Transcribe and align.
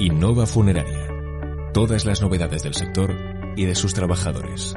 Innova 0.00 0.44
Funeraria. 0.44 1.08
Todas 1.72 2.04
las 2.04 2.20
novedades 2.20 2.64
del 2.64 2.74
sector 2.74 3.16
y 3.56 3.64
de 3.64 3.76
sus 3.76 3.94
trabajadores. 3.94 4.74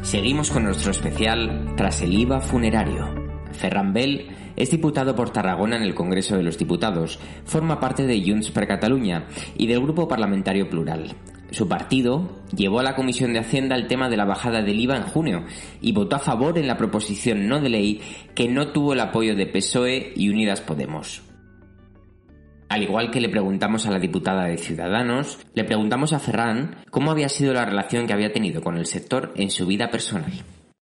Seguimos 0.00 0.50
con 0.50 0.64
nuestro 0.64 0.90
especial 0.90 1.74
Tras 1.76 2.00
el 2.00 2.14
IVA 2.14 2.40
funerario. 2.40 3.14
Ferran 3.52 3.92
Bell 3.92 4.26
es 4.56 4.70
diputado 4.70 5.14
por 5.14 5.30
Tarragona 5.30 5.76
en 5.76 5.82
el 5.82 5.94
Congreso 5.94 6.34
de 6.34 6.44
los 6.44 6.56
Diputados, 6.56 7.18
forma 7.44 7.78
parte 7.78 8.06
de 8.06 8.22
Junts 8.24 8.50
per 8.50 8.66
Catalunya 8.66 9.26
y 9.58 9.66
del 9.66 9.82
Grupo 9.82 10.08
Parlamentario 10.08 10.70
Plural. 10.70 11.14
Su 11.50 11.68
partido 11.68 12.40
llevó 12.56 12.80
a 12.80 12.84
la 12.84 12.96
Comisión 12.96 13.34
de 13.34 13.40
Hacienda 13.40 13.76
el 13.76 13.86
tema 13.86 14.08
de 14.08 14.16
la 14.16 14.24
bajada 14.24 14.62
del 14.62 14.80
IVA 14.80 14.96
en 14.96 15.02
junio 15.02 15.44
y 15.82 15.92
votó 15.92 16.16
a 16.16 16.20
favor 16.20 16.56
en 16.56 16.66
la 16.66 16.78
proposición 16.78 17.46
no 17.46 17.60
de 17.60 17.68
ley 17.68 18.00
que 18.34 18.48
no 18.48 18.68
tuvo 18.68 18.94
el 18.94 19.00
apoyo 19.00 19.36
de 19.36 19.46
PSOE 19.46 20.14
y 20.16 20.30
Unidas 20.30 20.62
Podemos. 20.62 21.27
Al 22.68 22.82
igual 22.82 23.10
que 23.10 23.20
le 23.20 23.30
preguntamos 23.30 23.86
a 23.86 23.90
la 23.90 23.98
diputada 23.98 24.44
de 24.44 24.58
Ciudadanos, 24.58 25.38
le 25.54 25.64
preguntamos 25.64 26.12
a 26.12 26.18
Ferran 26.18 26.84
cómo 26.90 27.10
había 27.10 27.30
sido 27.30 27.54
la 27.54 27.64
relación 27.64 28.06
que 28.06 28.12
había 28.12 28.32
tenido 28.32 28.60
con 28.60 28.76
el 28.76 28.84
sector 28.84 29.32
en 29.36 29.50
su 29.50 29.66
vida 29.66 29.90
personal. 29.90 30.32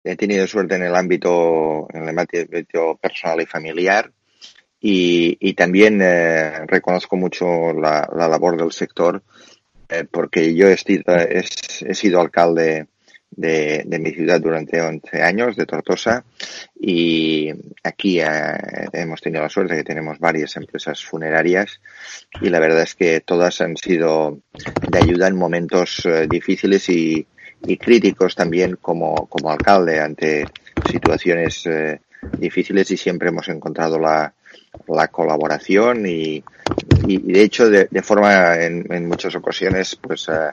He 0.03 0.15
tenido 0.15 0.47
suerte 0.47 0.75
en 0.75 0.83
el 0.83 0.95
ámbito, 0.95 1.87
en 1.93 2.07
el 2.07 2.17
ámbito 2.17 2.97
personal 3.01 3.41
y 3.41 3.45
familiar 3.45 4.11
y, 4.79 5.53
también 5.53 6.01
eh, 6.01 6.65
reconozco 6.67 7.15
mucho 7.15 7.73
la, 7.73 8.09
labor 8.13 8.57
del 8.57 8.71
sector 8.71 9.23
eh, 9.89 10.05
porque 10.09 10.53
yo 10.55 10.67
he 10.67 11.95
sido 11.95 12.21
alcalde 12.21 12.87
de, 13.35 13.85
mi 13.99 14.11
ciudad 14.11 14.41
durante 14.41 14.81
11 14.81 15.21
años, 15.21 15.55
de 15.55 15.65
Tortosa, 15.65 16.23
y 16.79 17.51
aquí 17.83 18.19
eh, 18.19 18.27
hemos 18.93 19.21
tenido 19.21 19.41
la 19.41 19.49
suerte 19.49 19.73
de 19.73 19.79
que 19.79 19.87
tenemos 19.87 20.19
varias 20.19 20.55
empresas 20.57 21.03
funerarias 21.03 21.79
y 22.41 22.49
la 22.49 22.59
verdad 22.59 22.83
es 22.83 22.95
que 22.95 23.21
todas 23.21 23.61
han 23.61 23.77
sido 23.77 24.39
de 24.89 24.97
ayuda 24.97 25.27
en 25.27 25.35
momentos 25.35 26.05
eh, 26.05 26.27
difíciles 26.29 26.89
y, 26.89 27.27
críticos 27.79 28.35
también 28.35 28.75
como, 28.75 29.27
como 29.27 29.49
alcalde 29.49 29.97
ante 30.01 30.45
situaciones 30.91 31.65
eh, 31.65 32.01
difíciles 32.37 32.91
y 32.91 32.97
siempre 32.97 33.29
hemos 33.29 33.47
encontrado 33.47 33.97
la, 33.97 34.33
la 34.87 35.07
colaboración 35.07 36.05
y, 36.05 36.43
y, 37.07 37.17
de 37.31 37.41
hecho 37.41 37.69
de, 37.69 38.01
forma 38.01 38.55
en, 38.55 38.91
en, 38.91 39.07
muchas 39.07 39.35
ocasiones 39.35 39.95
pues 39.95 40.27
uh, 40.27 40.51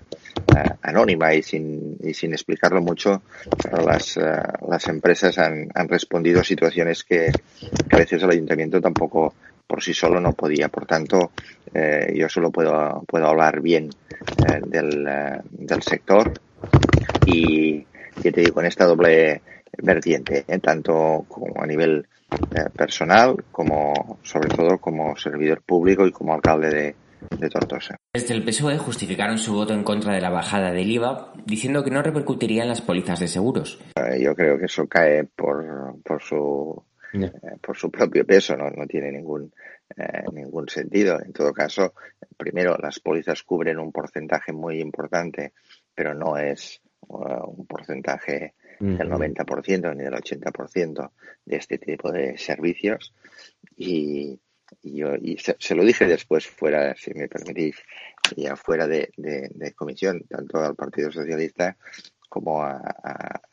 anónima 0.83 1.35
y 1.35 1.43
sin, 1.43 1.97
y 2.03 2.15
sin 2.15 2.33
explicarlo 2.33 2.81
mucho 2.81 3.23
las, 3.85 4.17
uh, 4.17 4.69
las 4.69 4.89
empresas 4.89 5.39
han, 5.39 5.69
han 5.75 5.89
respondido 5.89 6.41
a 6.41 6.45
situaciones 6.45 7.05
que, 7.05 7.31
a 7.91 7.97
veces 7.97 8.23
el 8.23 8.31
ayuntamiento 8.31 8.81
tampoco 8.81 9.35
por 9.67 9.83
sí 9.83 9.95
solo 9.95 10.21
no 10.21 10.33
podía 10.33 10.69
por 10.69 10.87
tanto 10.87 11.33
eh, 11.73 12.13
yo 12.17 12.29
solo 12.29 12.51
puedo 12.51 13.05
puedo 13.07 13.27
hablar 13.27 13.61
bien 13.61 13.91
eh, 14.49 14.61
del, 14.67 15.09
del 15.51 15.83
sector 15.83 16.33
y 17.27 17.87
que 18.23 18.33
te 18.33 18.41
digo 18.43 18.61
en 18.61 18.67
esta 18.67 18.87
doble 18.87 19.43
vertiente 19.79 20.45
¿eh? 20.47 20.59
tanto 20.59 21.25
como 21.29 21.63
a 21.63 21.67
nivel 21.67 22.01
eh, 22.01 22.20
personal 22.77 23.45
como, 23.51 24.19
sobre 24.23 24.49
todo, 24.49 24.79
como 24.79 25.17
servidor 25.17 25.63
público 25.63 26.07
y 26.07 26.13
como 26.13 26.35
alcalde 26.35 26.71
de, 26.71 26.97
de 27.39 27.49
Tortosa. 27.49 27.97
Desde 28.13 28.35
el 28.35 28.45
PSOE 28.45 28.79
justificaron 28.79 29.39
su 29.39 29.55
voto 29.55 29.75
en 29.75 29.85
contra 29.85 30.15
de 30.15 30.21
la 30.21 30.31
bajada 30.31 30.73
del 30.73 30.91
IVA, 30.91 31.33
diciendo 31.45 31.85
que 31.85 31.91
no 31.91 32.03
repercutiría 32.03 32.63
en 32.63 32.69
las 32.69 32.81
pólizas 32.81 33.21
de 33.21 33.29
seguros. 33.29 33.79
Eh, 33.97 34.23
yo 34.23 34.35
creo 34.35 34.59
que 34.59 34.67
eso 34.67 34.87
cae 34.87 35.25
por, 35.25 35.97
por 36.03 36.23
su 36.23 36.83
eh, 37.13 37.33
por 37.61 37.77
su 37.77 37.91
propio 37.91 38.25
peso, 38.25 38.57
no, 38.57 38.71
no 38.71 38.87
tiene 38.87 39.11
ningún 39.11 39.53
ningún 40.33 40.69
sentido. 40.69 41.21
En 41.21 41.33
todo 41.33 41.53
caso, 41.53 41.95
primero 42.37 42.77
las 42.77 43.01
pólizas 43.01 43.43
cubren 43.43 43.79
un 43.79 43.93
porcentaje 43.93 44.53
muy 44.53 44.81
importante, 44.81 45.53
pero 45.95 46.15
no 46.15 46.37
es 46.37 46.81
un 47.09 47.67
porcentaje 47.67 48.55
del 48.81 49.11
90% 49.11 49.95
ni 49.95 50.05
del 50.05 50.15
80% 50.15 51.11
de 51.45 51.57
este 51.57 51.79
tipo 51.79 52.11
de 52.11 52.37
servicios. 52.39 53.15
Y, 53.77 54.41
yo 54.83 55.15
y 55.17 55.37
se, 55.39 55.75
lo 55.75 55.85
dije 55.85 56.07
después 56.07 56.47
fuera, 56.47 56.95
si 56.97 57.13
me 57.15 57.29
permitís, 57.29 57.77
ya 58.37 58.57
fuera 58.57 58.87
de, 58.87 59.13
de, 59.17 59.73
comisión, 59.75 60.25
tanto 60.29 60.59
al 60.59 60.75
Partido 60.75 61.13
Socialista 61.13 61.77
como 62.29 62.63
a, 62.63 62.81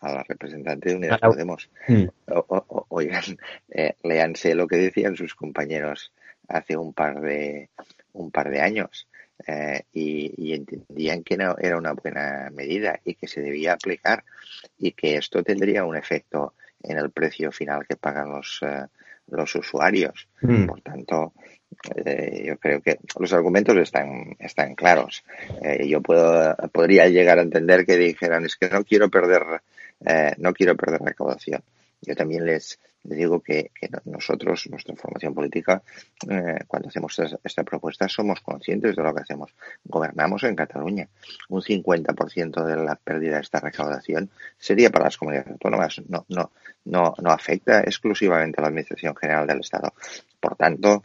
la 0.01 0.23
representante 0.27 0.89
de 0.89 0.95
Unidas 0.95 1.19
Podemos. 1.19 1.69
Mm. 1.87 2.05
oigan, 2.89 3.37
eh, 3.69 3.95
leanse 4.03 4.55
lo 4.55 4.67
que 4.67 4.77
decían 4.77 5.15
sus 5.15 5.35
compañeros 5.35 6.13
hace 6.47 6.77
un 6.77 6.93
par 6.93 7.19
de 7.19 7.69
un 8.13 8.31
par 8.31 8.49
de 8.49 8.61
años 8.61 9.07
eh, 9.45 9.83
y, 9.93 10.53
entendían 10.53 11.23
que 11.23 11.37
no 11.37 11.55
era 11.59 11.77
una 11.77 11.93
buena 11.93 12.49
medida 12.51 12.99
y 13.03 13.13
que 13.13 13.27
se 13.27 13.41
debía 13.41 13.73
aplicar 13.73 14.23
y 14.79 14.91
que 14.91 15.17
esto 15.17 15.43
tendría 15.43 15.83
un 15.83 15.95
efecto 15.95 16.53
en 16.81 16.97
el 16.97 17.11
precio 17.11 17.51
final 17.51 17.85
que 17.87 17.95
pagan 17.95 18.29
los, 18.29 18.59
eh, 18.63 18.85
los 19.27 19.53
usuarios. 19.55 20.27
Mm. 20.41 20.65
Por 20.65 20.81
tanto, 20.81 21.33
eh, 22.03 22.45
yo 22.47 22.57
creo 22.57 22.81
que 22.81 22.97
los 23.19 23.31
argumentos 23.33 23.77
están, 23.77 24.35
están 24.39 24.73
claros. 24.73 25.23
yo 25.85 26.01
puedo, 26.01 26.55
podría 26.71 27.07
llegar 27.07 27.37
a 27.37 27.43
entender 27.43 27.85
que 27.85 27.97
dijeran 27.97 28.45
es 28.45 28.55
que 28.55 28.69
no 28.69 28.83
quiero 28.83 29.09
perder, 29.09 29.43
no 30.37 30.53
quiero 30.53 30.75
perder 30.75 31.01
recaudación. 31.01 31.61
Yo 32.01 32.15
también 32.15 32.45
les, 32.45 32.79
digo 33.03 33.39
que, 33.41 33.71
nosotros, 34.05 34.67
nuestra 34.69 34.95
formación 34.95 35.33
política, 35.33 35.81
eh, 36.29 36.59
cuando 36.67 36.89
hacemos 36.89 37.17
esta, 37.43 37.63
propuesta, 37.63 38.07
somos 38.07 38.41
conscientes 38.41 38.95
de 38.95 39.03
lo 39.03 39.13
que 39.13 39.21
hacemos. 39.21 39.53
Gobernamos 39.83 40.43
en 40.43 40.55
Cataluña. 40.55 41.07
Un 41.49 41.61
50% 41.61 42.63
de 42.63 42.75
la 42.75 42.95
pérdida 42.95 43.35
de 43.35 43.41
esta 43.41 43.59
recaudación 43.59 44.29
sería 44.57 44.89
para 44.89 45.05
las 45.05 45.17
comunidades 45.17 45.51
autónomas. 45.51 46.01
No, 46.07 46.25
no, 46.29 46.51
no, 46.85 47.13
no 47.21 47.31
afecta 47.31 47.81
exclusivamente 47.81 48.59
a 48.59 48.63
la 48.63 48.67
Administración 48.67 49.15
General 49.15 49.47
del 49.47 49.61
Estado. 49.61 49.93
Por 50.39 50.55
tanto, 50.55 51.03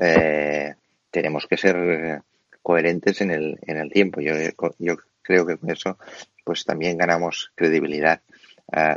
eh, 0.00 0.74
tenemos 1.10 1.46
que 1.46 1.56
ser 1.56 2.22
coherentes 2.62 3.20
en 3.22 3.30
el, 3.30 3.58
en 3.62 3.78
el 3.78 3.90
tiempo. 3.90 4.20
Yo, 4.20 4.34
yo 4.78 4.96
creo 5.22 5.46
que 5.46 5.56
con 5.56 5.70
eso 5.70 5.98
pues 6.44 6.64
también 6.64 6.96
ganamos 6.96 7.52
credibilidad 7.54 8.22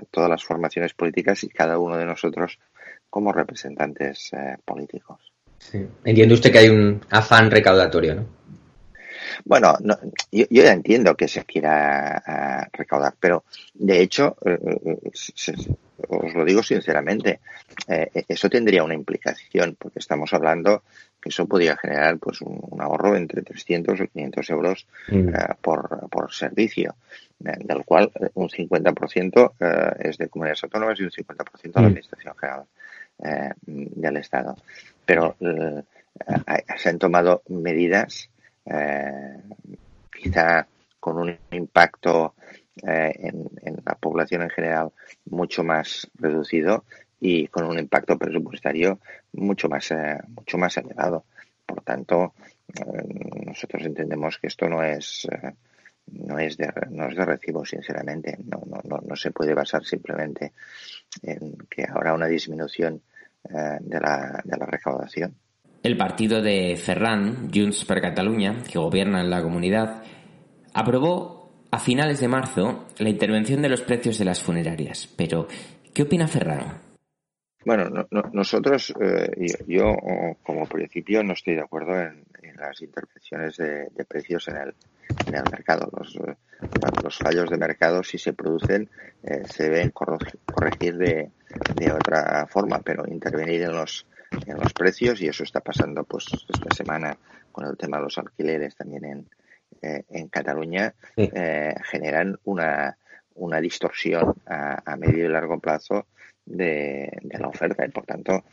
todas 0.09 0.29
las 0.29 0.43
formaciones 0.43 0.93
políticas 0.93 1.43
y 1.43 1.49
cada 1.49 1.77
uno 1.77 1.97
de 1.97 2.05
nosotros 2.05 2.59
como 3.11 3.33
representantes 3.33 4.31
eh, 4.33 4.55
políticos. 4.65 5.19
Sí. 5.59 5.85
Entiende 6.03 6.33
usted 6.33 6.51
que 6.51 6.57
hay 6.59 6.69
un 6.69 7.01
afán 7.11 7.51
recaudatorio, 7.51 8.15
¿no? 8.15 8.25
Bueno, 9.45 9.77
yo, 10.31 10.45
ya 10.49 10.71
entiendo 10.71 11.15
que 11.15 11.27
se 11.27 11.43
quiera 11.43 12.23
eh, 12.25 12.69
recaudar, 12.73 13.13
pero 13.19 13.43
de 13.73 14.01
hecho, 14.01 14.35
eh, 14.45 14.57
os 16.07 16.33
lo 16.33 16.45
digo 16.45 16.63
sinceramente, 16.63 17.39
eso 18.27 18.49
tendría 18.49 18.83
una 18.83 18.93
implicación, 18.93 19.75
porque 19.79 19.99
estamos 19.99 20.33
hablando 20.33 20.83
que 21.21 21.29
eso 21.29 21.45
podría 21.45 21.77
generar 21.77 22.17
pues 22.17 22.41
un, 22.41 22.81
ahorro 22.81 23.15
entre 23.15 23.43
300 23.43 23.99
o 24.01 24.07
500 24.07 24.49
euros 24.49 24.87
mm. 25.09 25.29
por, 25.61 26.09
por 26.09 26.33
servicio 26.33 26.95
del 27.41 27.83
cual 27.85 28.11
eh, 28.19 28.29
un 28.35 28.49
50% 28.49 29.53
eh, 29.59 30.07
es 30.09 30.17
de 30.17 30.29
comunidades 30.29 30.63
autónomas 30.63 30.99
y 30.99 31.03
un 31.03 31.11
50% 31.11 31.61
de 31.61 31.71
la 31.73 31.81
mm. 31.81 31.85
Administración 31.85 32.35
General 32.37 32.65
eh, 33.23 33.49
del 33.65 34.17
Estado. 34.17 34.55
Pero 35.05 35.35
se 35.39 36.89
han 36.89 36.99
tomado 36.99 37.41
medidas 37.49 38.29
quizá 40.15 40.67
con 40.99 41.17
un 41.17 41.37
impacto 41.51 42.35
en, 42.83 43.49
la 43.83 43.95
población 43.95 44.43
en 44.43 44.49
general 44.49 44.91
mucho 45.25 45.63
más 45.63 46.09
reducido 46.15 46.85
y 47.21 47.47
con 47.47 47.65
un 47.65 47.79
impacto 47.79 48.17
presupuestario 48.17 48.99
mucho 49.33 49.69
más 49.69 49.93
mucho 50.27 50.57
más 50.57 50.75
elevado. 50.77 51.23
Por 51.65 51.81
tanto, 51.83 52.33
nosotros 53.45 53.83
entendemos 53.85 54.37
que 54.39 54.47
esto 54.47 54.67
no 54.67 54.83
es 54.83 55.27
no 56.07 56.39
es 56.39 56.57
de, 56.57 56.71
no 56.89 57.07
es 57.07 57.15
de 57.15 57.25
recibo, 57.25 57.65
sinceramente. 57.65 58.37
No, 58.45 58.61
no, 58.65 58.81
no, 58.83 59.01
no 59.05 59.15
se 59.15 59.31
puede 59.31 59.53
basar 59.53 59.83
simplemente 59.85 60.53
en 61.21 61.57
que 61.69 61.85
habrá 61.87 62.13
una 62.13 62.27
disminución 62.27 63.01
eh, 63.45 63.77
de, 63.79 63.99
la, 63.99 64.41
de 64.43 64.57
la 64.57 64.65
recaudación. 64.65 65.35
El 65.83 65.97
partido 65.97 66.41
de 66.41 66.75
Ferran, 66.75 67.49
Junts 67.53 67.85
per 67.85 68.01
Catalunya, 68.01 68.61
que 68.69 68.77
gobierna 68.77 69.21
en 69.21 69.29
la 69.29 69.41
comunidad, 69.41 70.03
aprobó 70.73 71.65
a 71.71 71.79
finales 71.79 72.19
de 72.19 72.27
marzo 72.27 72.87
la 72.97 73.09
intervención 73.09 73.61
de 73.61 73.69
los 73.69 73.81
precios 73.81 74.17
de 74.19 74.25
las 74.25 74.41
funerarias. 74.41 75.07
Pero, 75.15 75.47
¿qué 75.93 76.03
opina 76.03 76.27
Ferran? 76.27 76.90
Bueno, 77.63 78.07
nosotros, 78.33 78.93
eh, 78.99 79.29
yo, 79.67 79.95
como 80.43 80.65
principio 80.65 81.23
no 81.23 81.33
estoy 81.33 81.55
de 81.55 81.61
acuerdo 81.61 81.99
en, 81.99 82.23
las 82.57 82.81
intervenciones 82.81 83.57
de, 83.57 83.89
de, 83.89 84.05
precios 84.05 84.47
en 84.47 84.57
el, 84.57 84.75
en 85.25 85.35
el 85.35 85.43
mercado. 85.51 85.89
Los, 85.97 86.15
eh, 86.15 86.35
los 87.03 87.17
fallos 87.17 87.49
de 87.49 87.57
mercado, 87.57 88.03
si 88.03 88.17
se 88.19 88.33
producen, 88.33 88.87
eh, 89.23 89.43
se 89.47 89.63
deben 89.69 89.91
corregir 89.91 90.97
de, 90.97 91.31
de 91.75 91.91
otra 91.91 92.45
forma, 92.47 92.79
pero 92.79 93.07
intervenir 93.07 93.63
en 93.63 93.73
los 93.73 94.05
en 94.47 94.57
los 94.57 94.71
precios 94.73 95.21
y 95.21 95.27
eso 95.27 95.43
está 95.43 95.59
pasando 95.59 96.05
pues 96.05 96.25
esta 96.47 96.73
semana 96.73 97.17
con 97.51 97.65
el 97.65 97.75
tema 97.75 97.97
de 97.97 98.03
los 98.03 98.17
alquileres 98.17 98.75
también 98.77 99.03
en, 99.03 99.25
eh, 99.81 100.03
en 100.09 100.29
Cataluña, 100.29 100.93
generan 101.83 102.39
una, 102.45 102.97
una 103.35 103.59
distorsión 103.59 104.35
a, 104.45 104.95
medio 104.95 105.25
y 105.25 105.27
largo 105.27 105.59
plazo 105.59 106.05
de, 106.45 107.11
la 107.39 107.47
oferta 107.47 107.85
y 107.85 107.89
por 107.89 108.05
tanto 108.05 108.43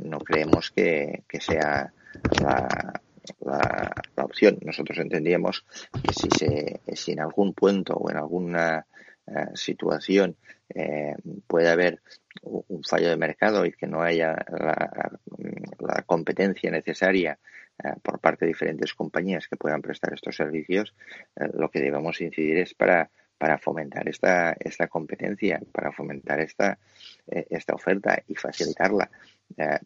no 0.00 0.18
creemos 0.20 0.70
que, 0.70 1.24
sea 1.40 1.92
la, 2.42 3.02
la, 3.40 4.24
opción. 4.24 4.58
Nosotros 4.62 4.98
entendíamos 4.98 5.64
que 6.02 6.12
si, 6.12 6.28
se, 6.30 6.80
si 6.94 7.12
en 7.12 7.20
algún 7.20 7.52
punto 7.54 7.94
o 7.94 8.10
en 8.10 8.16
alguna 8.16 8.86
eh, 9.26 9.46
situación 9.54 10.36
eh, 10.74 11.14
puede 11.46 11.68
haber 11.68 12.00
un 12.42 12.82
fallo 12.82 13.08
de 13.08 13.16
mercado 13.16 13.66
y 13.66 13.72
que 13.72 13.86
no 13.86 14.00
haya 14.00 14.36
la, 14.48 15.10
la 15.78 16.02
competencia 16.02 16.70
necesaria 16.70 17.38
eh, 17.82 17.92
por 18.02 18.20
parte 18.20 18.44
de 18.44 18.52
diferentes 18.52 18.94
compañías 18.94 19.48
que 19.48 19.56
puedan 19.56 19.82
prestar 19.82 20.14
estos 20.14 20.36
servicios, 20.36 20.94
lo 21.54 21.70
que 21.70 21.80
debemos 21.80 22.20
incidir 22.20 22.58
es 22.58 22.74
para 22.74 23.10
para 23.38 23.58
fomentar 23.58 24.08
esta, 24.08 24.52
esta 24.58 24.88
competencia, 24.88 25.60
para 25.72 25.92
fomentar 25.92 26.40
esta, 26.40 26.78
esta 27.26 27.74
oferta 27.74 28.20
y 28.26 28.34
facilitarla, 28.34 29.10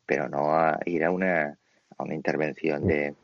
pero 0.07 0.29
no 0.29 0.55
a 0.55 0.81
ir 0.87 1.05
a 1.05 1.11
una, 1.11 1.59
a 1.99 2.03
una 2.03 2.15
intervención 2.15 2.87
de, 2.87 3.15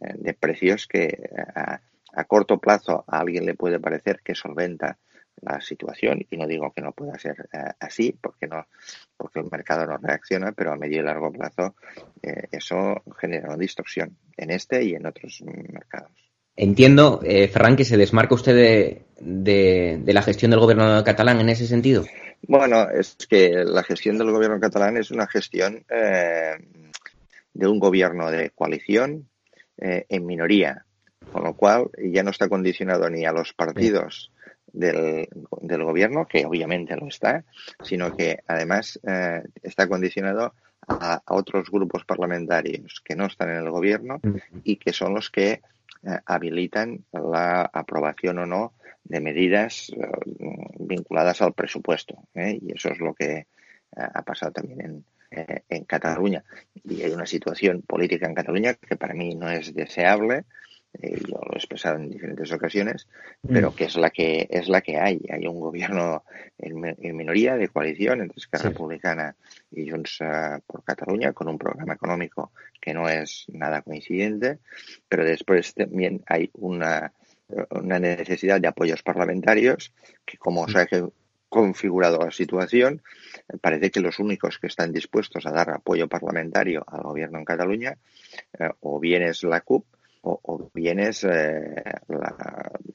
de 0.00 0.34
precios 0.34 0.86
que 0.86 1.30
a, 1.54 1.80
corto 2.24 2.58
plazo 2.58 3.04
a 3.06 3.20
alguien 3.20 3.46
le 3.46 3.54
puede 3.54 3.78
parecer 3.78 4.20
que 4.22 4.34
solventa 4.34 4.98
la 5.40 5.60
situación. 5.60 6.26
Y 6.30 6.36
no 6.36 6.46
digo 6.46 6.72
que 6.72 6.82
no 6.82 6.92
pueda 6.92 7.18
ser 7.18 7.48
eh, 7.52 7.72
así 7.78 8.12
porque 8.12 8.46
no 8.46 8.66
porque 9.16 9.40
el 9.40 9.50
mercado 9.50 9.86
no 9.86 9.96
reacciona 9.98 10.52
pero 10.52 10.72
a 10.72 10.76
medio 10.76 11.00
y 11.00 11.04
largo 11.04 11.30
plazo 11.30 11.76
eh, 12.22 12.48
eso 12.50 13.02
genera 13.18 13.48
una 13.48 13.56
distorsión 13.56 14.16
en 14.36 14.50
este 14.50 14.82
y 14.84 14.94
en 14.94 15.06
otros 15.06 15.42
mercados 15.42 16.27
entiendo 16.58 17.20
eh, 17.24 17.48
Ferran 17.48 17.76
que 17.76 17.84
se 17.84 17.96
desmarca 17.96 18.34
usted 18.34 18.54
de, 18.54 19.98
de, 19.98 20.12
la 20.12 20.22
gestión 20.22 20.50
del 20.50 20.60
gobierno 20.60 21.02
catalán 21.04 21.40
en 21.40 21.48
ese 21.48 21.66
sentido. 21.66 22.04
Bueno 22.42 22.88
es 22.90 23.16
que 23.28 23.64
la 23.64 23.82
gestión 23.82 24.18
del 24.18 24.30
gobierno 24.30 24.60
catalán 24.60 24.96
es 24.96 25.10
una 25.10 25.26
gestión 25.26 25.84
de 25.88 27.66
un 27.66 27.78
gobierno 27.78 28.30
de 28.30 28.50
coalición 28.50 29.28
en 29.76 30.26
minoría 30.26 30.84
con 31.32 31.44
lo 31.44 31.54
cual 31.54 31.90
ya 31.98 32.22
no 32.22 32.30
está 32.30 32.48
condicionado 32.48 33.08
ni 33.10 33.24
a 33.24 33.32
los 33.32 33.52
partidos 33.52 34.30
del, 34.72 35.28
del 35.60 35.84
gobierno, 35.84 36.26
que 36.26 36.44
obviamente 36.44 36.96
lo 36.96 37.08
está, 37.08 37.44
sino 37.82 38.14
que 38.16 38.38
además 38.46 38.98
eh, 39.06 39.42
está 39.62 39.88
condicionado 39.88 40.54
a, 40.86 41.22
otros 41.26 41.70
grupos 41.70 42.04
parlamentarios 42.04 43.02
que 43.04 43.16
no 43.16 43.26
están 43.26 43.50
en 43.50 43.56
el 43.56 43.70
gobierno 43.70 44.20
y 44.64 44.76
que 44.76 44.92
son 44.92 45.14
los 45.14 45.30
que 45.30 45.60
eh, 46.02 46.18
habilitan 46.26 47.04
la 47.12 47.62
aprobación 47.72 48.38
o 48.38 48.46
no 48.46 48.74
de 49.04 49.20
medidas 49.20 49.90
eh, 49.90 49.96
vinculadas 50.78 51.42
al 51.42 51.54
presupuesto. 51.54 52.16
Y 52.34 52.72
eso 52.74 52.90
es 52.90 52.98
lo 53.00 53.14
que 53.14 53.46
ha 53.96 54.22
pasado 54.22 54.52
también 54.52 54.80
en, 54.80 55.04
en 55.68 55.84
Cataluña. 55.84 56.44
Y 56.84 57.02
hay 57.02 57.12
una 57.12 57.26
situación 57.26 57.82
política 57.82 58.26
en 58.26 58.34
Cataluña 58.34 58.74
que 58.74 58.96
para 58.96 59.14
mí 59.14 59.34
no 59.34 59.50
es 59.50 59.74
deseable, 59.74 60.44
eh, 61.00 61.20
yo 61.26 61.36
lo 61.36 61.52
he 61.52 61.56
expresado 61.56 61.96
en 61.96 62.10
diferentes 62.10 62.50
ocasiones, 62.52 63.06
pero 63.46 63.70
mm. 63.70 63.74
que 63.74 63.84
es 63.84 63.96
la 63.96 64.10
que 64.10 64.48
es 64.50 64.68
la 64.68 64.80
que 64.80 64.98
hay. 64.98 65.20
Hay 65.30 65.46
un 65.46 65.60
gobierno 65.60 66.24
en, 66.58 67.16
minoría 67.16 67.56
de 67.56 67.68
coalición 67.68 68.20
entre 68.20 68.38
Esquerra 68.38 68.70
Republicana 68.70 69.36
y 69.70 69.88
Junts 69.90 70.18
eh, 70.20 70.58
por 70.66 70.82
Cataluña 70.84 71.32
con 71.32 71.48
un 71.48 71.58
programa 71.58 71.94
económico 71.94 72.52
que 72.80 72.94
no 72.94 73.08
es 73.08 73.46
nada 73.48 73.82
coincidente, 73.82 74.58
pero 75.08 75.24
después 75.24 75.74
también 75.74 76.22
hay 76.26 76.50
una, 76.54 77.12
una 77.70 77.98
necesidad 77.98 78.60
de 78.60 78.68
apoyos 78.68 79.02
parlamentarios 79.02 79.92
que 80.24 80.36
como 80.36 80.68
se 80.68 80.78
ha 80.80 80.86
configurado 81.48 82.18
la 82.18 82.30
situación, 82.30 83.02
parece 83.60 83.90
que 83.90 84.00
los 84.00 84.18
únicos 84.18 84.58
que 84.58 84.66
están 84.66 84.92
dispuestos 84.92 85.46
a 85.46 85.50
dar 85.50 85.70
apoyo 85.70 86.08
parlamentario 86.08 86.84
al 86.86 87.02
gobierno 87.02 87.38
en 87.38 87.44
Cataluña 87.44 87.96
eh, 88.58 88.68
o 88.80 89.00
bien 89.00 89.22
es 89.22 89.42
la 89.44 89.60
CUP 89.62 89.84
o, 90.22 90.70
bien 90.74 91.00
es 91.00 91.24
eh, 91.24 91.82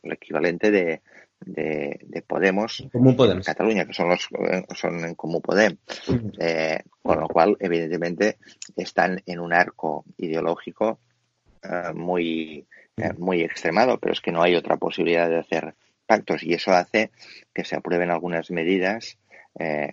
el 0.03 0.11
equivalente 0.11 0.71
de, 0.71 1.01
de, 1.39 2.23
Podemos, 2.25 2.87
en 2.93 3.41
Cataluña, 3.41 3.85
que 3.85 3.93
son 3.93 4.09
los 4.09 4.27
son 4.75 5.05
en 5.05 5.15
Comú 5.15 5.41
Podem. 5.41 5.77
Eh, 6.39 6.79
con 7.01 7.19
lo 7.19 7.27
cual, 7.27 7.57
evidentemente, 7.59 8.37
están 8.75 9.21
en 9.25 9.39
un 9.39 9.53
arco 9.53 10.05
ideológico 10.17 10.99
eh, 11.63 11.93
muy, 11.93 12.65
muy 13.17 13.41
extremado, 13.41 13.99
pero 13.99 14.13
es 14.13 14.21
que 14.21 14.31
no 14.31 14.41
hay 14.41 14.55
otra 14.55 14.77
posibilidad 14.77 15.29
de 15.29 15.39
hacer 15.39 15.75
pactos. 16.05 16.43
Y 16.43 16.53
eso 16.53 16.71
hace 16.71 17.11
que 17.53 17.65
se 17.65 17.75
aprueben 17.75 18.09
algunas 18.09 18.49
medidas 18.51 19.17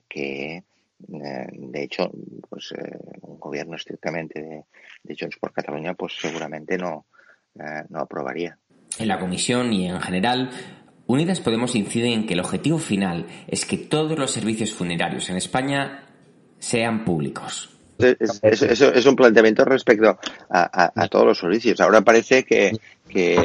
que 0.09 0.65
de 0.99 1.83
hecho, 1.83 2.11
pues 2.49 2.73
un 3.23 3.39
gobierno 3.39 3.77
estrictamente 3.77 4.41
de, 4.43 4.65
de 5.03 5.17
Junts 5.19 5.39
por 5.39 5.53
Cataluña, 5.53 5.95
pues 5.95 6.15
seguramente 6.19 6.77
no, 6.79 7.07
eh, 7.59 7.85
no 7.89 8.01
aprobaría. 8.01 8.59
En 8.99 9.09
la 9.09 9.19
comisión 9.19 9.73
y 9.73 9.89
en 9.89 10.01
general, 10.01 10.51
Unidas 11.07 11.41
Podemos 11.41 11.75
incide 11.75 12.13
en 12.13 12.27
que 12.27 12.35
el 12.35 12.41
objetivo 12.41 12.79
final 12.79 13.27
es 13.49 13.67
que 13.67 13.77
todos 13.77 14.19
los 14.19 14.31
servicios 14.31 14.73
funerarios 14.73 15.29
en 15.31 15.37
España 15.37 16.05
sean 16.59 17.05
públicos. 17.05 17.71
Es, 17.99 18.63
es, 18.63 19.07
un 19.07 19.17
planteamiento 19.17 19.65
respecto 19.65 20.19
a, 20.49 21.09
todos 21.09 21.27
los 21.27 21.39
servicios. 21.39 21.81
Ahora 21.81 22.01
parece 22.01 22.45
que, 22.45 22.73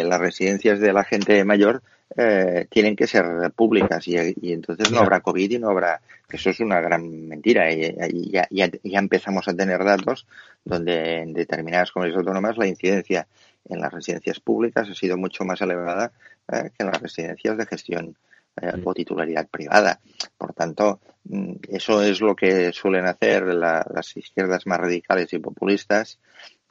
las 0.04 0.20
residencias 0.20 0.80
de 0.80 0.94
la 0.94 1.04
gente 1.04 1.44
mayor 1.44 1.82
eh, 2.16 2.68
tienen 2.70 2.96
que 2.96 3.08
ser 3.08 3.52
públicas 3.56 4.08
y, 4.08 4.16
entonces 4.54 4.92
no 4.92 5.00
habrá 5.00 5.22
COVID 5.22 5.52
y 5.52 5.60
no 5.60 5.70
habrá. 5.70 6.00
Eso 6.30 6.50
es 6.50 6.60
una 6.60 6.80
gran 6.80 7.28
mentira. 7.28 7.72
Y, 7.72 8.30
ya, 8.32 8.48
ya, 8.52 8.70
empezamos 9.00 9.48
a 9.48 9.54
tener 9.54 9.84
datos 9.84 10.26
donde 10.64 11.22
en 11.22 11.34
determinadas 11.34 11.92
comunidades 11.92 12.20
autónomas 12.20 12.58
la 12.58 12.68
incidencia 12.68 13.28
en 13.70 13.82
las 13.82 13.92
residencias 13.92 14.40
públicas 14.40 14.90
ha 14.90 14.94
sido 14.94 15.18
mucho 15.18 15.44
más 15.44 15.62
elevada 15.62 16.12
eh, 16.52 16.70
que 16.76 16.84
en 16.84 16.88
las 16.88 17.02
residencias 17.02 17.58
de 17.58 17.66
gestión 17.66 18.18
eh, 18.62 18.72
o 18.84 18.94
titularidad 18.94 19.48
privada. 19.48 20.00
Por 20.38 20.54
tanto, 20.54 21.00
mm, 21.26 21.54
eso 21.70 22.02
es 22.04 22.22
lo 22.22 22.36
que 22.36 22.72
suelen 22.72 23.06
hacer 23.06 23.44
las 23.46 24.16
izquierdas 24.18 24.66
más 24.68 24.80
radicales 24.80 25.34
y 25.34 25.40
populistas, 25.40 26.20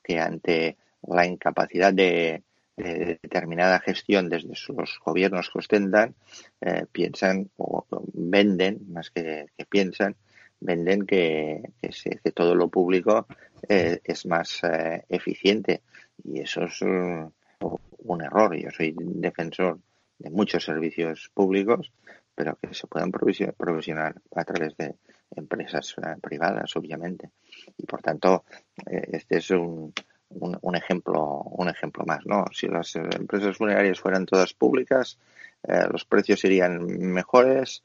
que 0.03 0.19
ante 0.21 0.77
la 1.07 1.27
incapacidad 1.27 1.93
de, 1.93 2.43
determinada 2.77 3.79
gestión 3.79 4.29
desde 4.29 4.49
los 4.49 4.99
gobiernos 5.05 5.49
que 5.49 5.59
ostentan, 5.61 6.17
eh, 6.61 6.87
piensan 6.91 7.49
o 7.57 7.87
venden, 8.13 8.81
más 8.89 9.11
que, 9.11 9.47
piensan, 9.69 10.17
venden 10.59 11.07
que, 11.07 11.63
que, 11.81 12.33
todo 12.33 12.57
lo 12.57 12.69
público 12.69 13.29
es 13.69 14.27
más 14.27 14.61
eficiente 15.09 15.83
y 16.23 16.41
eso 16.41 16.65
es 16.65 16.81
un, 16.83 17.33
error. 18.23 18.57
Yo 18.57 18.71
soy 18.71 18.95
defensor 18.97 19.79
de 20.19 20.31
muchos 20.31 20.65
servicios 20.65 21.31
públicos, 21.35 21.93
pero 22.35 22.57
que 22.61 22.75
se 22.75 22.87
puedan 22.87 23.11
provisionar 23.11 24.15
a 24.35 24.45
través 24.45 24.77
de 24.77 24.95
empresas 25.37 25.95
eh, 25.99 26.17
privadas, 26.21 26.77
obviamente. 26.77 27.31
Y 27.77 27.87
por 27.87 28.03
tanto, 28.03 28.45
eh, 28.87 29.09
este 29.13 29.39
es 29.39 29.51
un, 29.51 29.93
un, 30.31 30.77
ejemplo 30.77 31.43
un 31.43 31.69
ejemplo 31.69 32.05
más. 32.07 32.25
¿no? 32.27 32.45
Si 32.53 32.69
las 32.69 32.95
empresas 32.97 33.57
funerarias 33.57 34.01
fueran 34.01 34.27
todas 34.27 34.53
públicas, 34.55 35.19
eh, 35.63 35.87
los 35.91 36.05
precios 36.05 36.41
serían 36.41 36.85
mejores, 36.87 37.83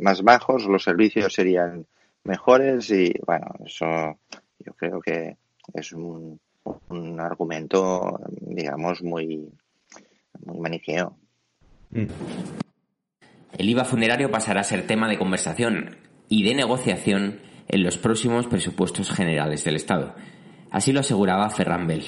más 0.00 0.22
bajos, 0.22 0.66
los 0.66 0.84
servicios 0.84 1.32
serían 1.32 1.86
mejores 2.24 2.90
y 2.90 3.12
bueno, 3.26 3.46
eso 3.64 4.18
yo 4.58 4.72
creo 4.74 5.00
que 5.00 5.36
es 5.72 5.92
un, 5.92 6.40
un 6.88 7.20
argumento, 7.20 8.20
digamos, 8.40 9.02
muy, 9.02 9.48
muy 10.44 10.58
maniqueo. 10.58 11.16
El 11.92 13.68
IVA 13.68 13.84
funerario 13.84 14.30
pasará 14.30 14.60
a 14.60 14.64
ser 14.64 14.86
tema 14.86 15.08
de 15.08 15.18
conversación 15.18 15.96
y 16.28 16.44
de 16.44 16.54
negociación 16.54 17.40
en 17.68 17.82
los 17.82 17.98
próximos 17.98 18.46
presupuestos 18.46 19.10
generales 19.10 19.64
del 19.64 19.76
Estado. 19.76 20.14
Así 20.70 20.92
lo 20.92 21.00
aseguraba 21.00 21.48
Ferran 21.50 21.86
Bell. 21.86 22.04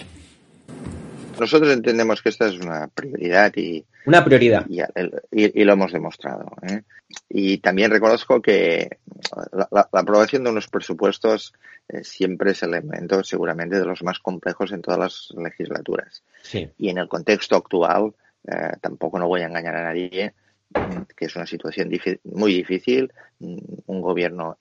Nosotros 1.39 1.73
entendemos 1.73 2.23
que 2.23 2.29
esta 2.29 2.49
es 2.49 2.59
una 2.59 2.89
prioridad 2.89 3.53
y 3.57 3.85
una 4.07 4.25
prioridad 4.25 4.67
y, 4.69 5.65
lo 5.65 5.73
hemos 5.73 5.93
demostrado. 5.93 6.47
¿eh? 6.63 6.83
Y 7.29 7.59
también 7.59 7.91
reconozco 7.91 8.41
que 8.41 8.99
la, 9.53 9.89
aprobación 9.93 10.45
de 10.45 10.51
unos 10.51 10.69
presupuestos 10.69 11.53
eh, 11.89 12.05
siempre 12.05 12.53
es 12.53 12.63
el 12.63 12.75
elemento 12.75 13.23
seguramente 13.25 13.79
de 13.79 13.85
los 13.85 14.03
más 14.03 14.19
complejos 14.21 14.73
en 14.73 14.83
todas 14.83 15.01
las 15.01 15.29
legislaturas. 15.37 16.23
Y 16.79 16.89
en 16.89 16.99
el 16.99 17.09
contexto 17.09 17.57
actual 17.57 18.15
eh, 18.47 18.73
tampoco 18.81 19.19
no 19.19 19.29
voy 19.29 19.43
a 19.43 19.47
engañar 19.47 19.77
a 19.77 19.85
nadie 19.85 20.35
que 21.17 21.27
es 21.27 21.37
una 21.37 21.47
situación 21.47 21.91
muy 22.25 22.53
difícil, 22.53 23.13
un 23.39 24.01
gobierno 24.01 24.59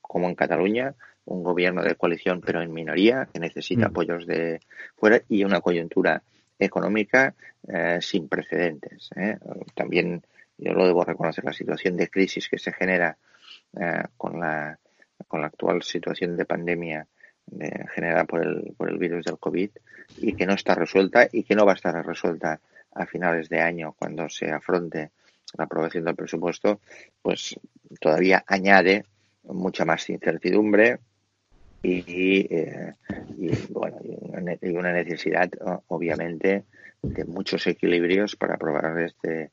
como 0.00 0.28
en 0.28 0.34
Cataluña 0.34 0.94
un 1.28 1.42
gobierno 1.42 1.82
de 1.82 1.94
coalición 1.94 2.40
pero 2.40 2.62
en 2.62 2.72
minoría, 2.72 3.28
que 3.32 3.38
necesita 3.38 3.88
mm. 3.88 3.90
apoyos 3.90 4.26
de 4.26 4.60
fuera 4.96 5.20
y 5.28 5.44
una 5.44 5.60
coyuntura 5.60 6.22
económica 6.58 7.34
eh, 7.66 7.98
sin 8.00 8.28
precedentes. 8.28 9.10
¿eh? 9.14 9.38
También 9.74 10.22
yo 10.56 10.72
lo 10.72 10.86
debo 10.86 11.04
reconocer, 11.04 11.44
la 11.44 11.52
situación 11.52 11.96
de 11.96 12.08
crisis 12.08 12.48
que 12.48 12.58
se 12.58 12.72
genera 12.72 13.16
eh, 13.78 14.02
con, 14.16 14.40
la, 14.40 14.78
con 15.28 15.40
la 15.40 15.48
actual 15.48 15.82
situación 15.82 16.36
de 16.36 16.44
pandemia 16.44 17.06
generada 17.94 18.24
por 18.24 18.42
el, 18.42 18.74
por 18.76 18.90
el 18.90 18.98
virus 18.98 19.24
del 19.24 19.38
COVID 19.38 19.70
y 20.18 20.34
que 20.34 20.44
no 20.44 20.52
está 20.52 20.74
resuelta 20.74 21.28
y 21.32 21.44
que 21.44 21.54
no 21.54 21.64
va 21.64 21.72
a 21.72 21.76
estar 21.76 21.94
resuelta 22.04 22.60
a 22.92 23.06
finales 23.06 23.48
de 23.48 23.58
año 23.60 23.94
cuando 23.98 24.28
se 24.28 24.50
afronte 24.50 25.12
la 25.56 25.64
aprobación 25.64 26.04
del 26.04 26.14
presupuesto, 26.14 26.80
pues 27.22 27.58
todavía 28.00 28.44
añade 28.46 29.06
mucha 29.44 29.86
más 29.86 30.10
incertidumbre 30.10 30.98
y, 31.82 32.46
eh, 32.54 32.94
y 33.36 33.50
bueno 33.72 33.98
y 34.60 34.70
una 34.70 34.92
necesidad 34.92 35.50
obviamente 35.88 36.64
de 37.02 37.24
muchos 37.24 37.66
equilibrios 37.66 38.36
para 38.36 38.54
aprobar 38.54 38.98
este 39.00 39.52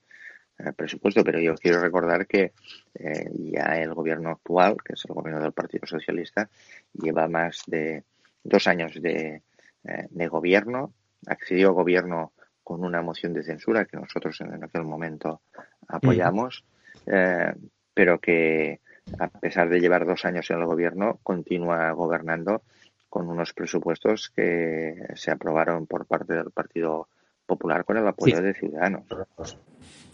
eh, 0.57 0.71
presupuesto. 0.75 1.23
Pero 1.23 1.39
yo 1.39 1.55
quiero 1.55 1.81
recordar 1.81 2.25
que 2.25 2.53
eh, 2.95 3.29
ya 3.51 3.81
el 3.81 3.93
gobierno 3.93 4.29
actual 4.29 4.77
que 4.83 4.93
es 4.93 5.05
el 5.05 5.13
gobierno 5.13 5.41
del 5.41 5.53
Partido 5.53 5.85
Socialista 5.85 6.49
lleva 6.93 7.27
más 7.27 7.63
de 7.67 8.03
dos 8.43 8.67
años 8.67 8.93
de, 9.01 9.41
de 9.83 10.27
gobierno. 10.27 10.93
Accedió 11.27 11.69
al 11.69 11.73
gobierno 11.73 12.33
con 12.65 12.83
una 12.83 13.03
moción 13.03 13.31
de 13.33 13.43
censura 13.43 13.85
que 13.85 13.95
nosotros 13.95 14.41
en 14.41 14.63
aquel 14.63 14.83
momento 14.83 15.41
apoyamos, 15.87 16.65
eh, 17.05 17.53
pero 17.93 18.19
que 18.19 18.81
a 19.19 19.27
pesar 19.27 19.69
de 19.69 19.79
llevar 19.79 20.05
dos 20.05 20.25
años 20.25 20.49
en 20.49 20.59
el 20.59 20.65
gobierno, 20.65 21.19
continúa 21.23 21.91
gobernando 21.91 22.61
con 23.09 23.29
unos 23.29 23.53
presupuestos 23.53 24.29
que 24.35 24.93
se 25.15 25.31
aprobaron 25.31 25.85
por 25.87 26.05
parte 26.05 26.33
del 26.33 26.51
Partido 26.51 27.07
Popular 27.45 27.85
con 27.85 27.97
el 27.97 28.07
apoyo 28.07 28.41
de 28.41 28.53
Ciudadanos. 28.53 29.03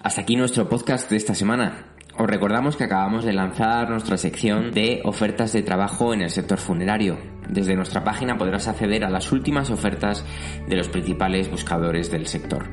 Hasta 0.03 0.21
aquí 0.21 0.35
nuestro 0.35 0.67
podcast 0.67 1.09
de 1.09 1.17
esta 1.17 1.33
semana. 1.33 1.95
Os 2.17 2.27
recordamos 2.27 2.75
que 2.75 2.83
acabamos 2.83 3.23
de 3.23 3.33
lanzar 3.33 3.89
nuestra 3.89 4.17
sección 4.17 4.71
de 4.71 5.01
ofertas 5.05 5.53
de 5.53 5.63
trabajo 5.63 6.13
en 6.13 6.21
el 6.21 6.29
sector 6.29 6.57
funerario. 6.57 7.17
Desde 7.49 7.75
nuestra 7.75 8.03
página 8.03 8.37
podrás 8.37 8.67
acceder 8.67 9.05
a 9.05 9.09
las 9.09 9.31
últimas 9.31 9.71
ofertas 9.71 10.25
de 10.67 10.75
los 10.75 10.89
principales 10.89 11.49
buscadores 11.49 12.11
del 12.11 12.27
sector. 12.27 12.67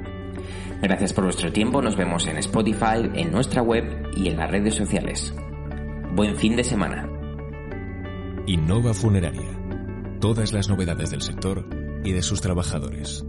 Gracias 0.82 1.12
por 1.12 1.24
vuestro 1.24 1.52
tiempo, 1.52 1.80
nos 1.80 1.96
vemos 1.96 2.26
en 2.26 2.36
Spotify, 2.38 3.10
en 3.14 3.32
nuestra 3.32 3.62
web 3.62 4.10
y 4.16 4.28
en 4.28 4.36
las 4.36 4.50
redes 4.50 4.74
sociales. 4.74 5.34
Buen 6.18 6.34
fin 6.34 6.56
de 6.56 6.64
semana. 6.64 7.08
Innova 8.48 8.92
Funeraria. 8.92 9.56
Todas 10.20 10.52
las 10.52 10.68
novedades 10.68 11.10
del 11.10 11.22
sector 11.22 11.68
y 12.02 12.10
de 12.10 12.22
sus 12.22 12.40
trabajadores. 12.40 13.24